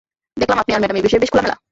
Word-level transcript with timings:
দেখলাম 0.41 0.59
আপনি 0.61 0.71
আর 0.73 0.81
ম্যাডাম 0.81 0.97
এই 0.99 1.05
বিষয়ে 1.07 1.21
বেশ 1.23 1.31
খোলামেলা। 1.33 1.55